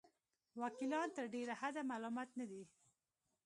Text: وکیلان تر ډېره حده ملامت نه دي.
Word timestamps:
وکیلان 0.61 1.07
تر 1.15 1.25
ډېره 1.33 1.53
حده 1.61 1.81
ملامت 1.89 2.29
نه 2.39 2.45
دي. 2.51 2.63